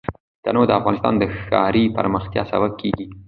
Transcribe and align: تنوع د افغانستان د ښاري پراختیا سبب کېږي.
تنوع 0.43 0.65
د 0.67 0.71
افغانستان 0.79 1.13
د 1.17 1.23
ښاري 1.39 1.83
پراختیا 1.95 2.43
سبب 2.51 2.71
کېږي. 2.81 3.05